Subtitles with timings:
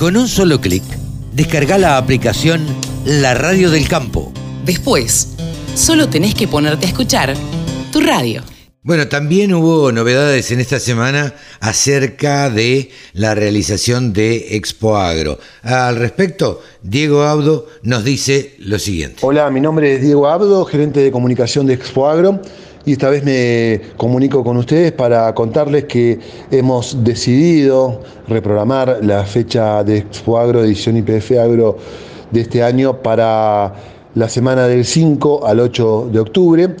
[0.00, 0.82] Con un solo clic,
[1.34, 2.64] descarga la aplicación
[3.04, 4.32] La Radio del Campo.
[4.64, 5.36] Después,
[5.74, 7.34] solo tenés que ponerte a escuchar
[7.92, 8.42] tu radio.
[8.82, 15.38] Bueno, también hubo novedades en esta semana acerca de la realización de Expo Agro.
[15.62, 19.18] Al respecto, Diego Abdo nos dice lo siguiente.
[19.20, 22.40] Hola, mi nombre es Diego Abdo, gerente de comunicación de Expo Agro.
[22.86, 26.18] Y esta vez me comunico con ustedes para contarles que
[26.50, 31.76] hemos decidido reprogramar la fecha de Expo Agro, edición IPF Agro
[32.30, 33.74] de este año para
[34.14, 36.76] la semana del 5 al 8 de octubre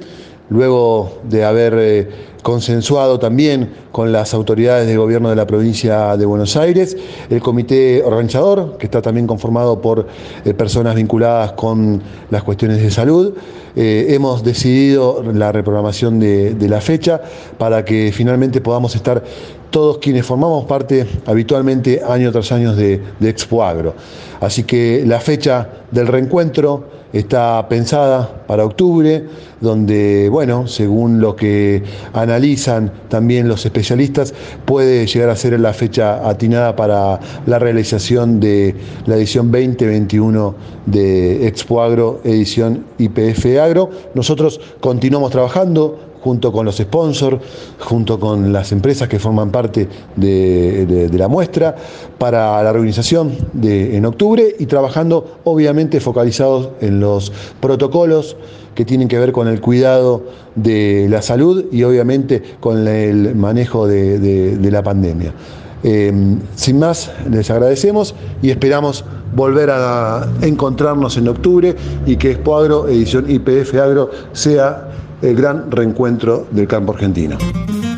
[0.48, 2.08] luego de haber eh,
[2.42, 6.96] consensuado también con las autoridades del gobierno de la provincia de Buenos Aires,
[7.28, 10.06] el comité organizador, que está también conformado por
[10.44, 13.34] eh, personas vinculadas con las cuestiones de salud,
[13.76, 17.20] eh, hemos decidido la reprogramación de, la fecha
[17.58, 19.22] para que finalmente podamos estar
[19.70, 23.94] todos quienes formamos parte habitualmente año tras año de, de Expo Agro.
[24.40, 29.24] Así que la fecha del reencuentro está pensada para octubre,
[29.60, 31.82] donde, bueno, según lo que
[32.30, 34.32] analizan también los especialistas,
[34.64, 38.74] puede llegar a ser la fecha atinada para la realización de
[39.06, 40.54] la edición 2021
[40.86, 43.90] de Expo Agro, edición IPF Agro.
[44.14, 47.38] Nosotros continuamos trabajando junto con los sponsors,
[47.78, 51.74] junto con las empresas que forman parte de, la muestra,
[52.18, 58.36] para la reorganización de, en octubre y trabajando obviamente focalizados en los protocolos
[58.74, 60.22] que tienen que ver con el cuidado
[60.54, 65.34] de la salud y obviamente con el manejo de, la pandemia.
[65.82, 66.12] Eh,
[66.54, 71.74] sin más, les agradecemos y esperamos volver a encontrarnos en octubre
[72.06, 74.88] y que Expo Agro, edición IPF Agro, sea
[75.22, 77.38] el gran reencuentro del campo argentino.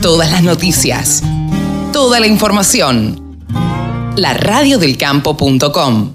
[0.01, 1.23] Todas las noticias,
[1.93, 3.39] toda la información.
[4.17, 6.15] La radiodelcampo.com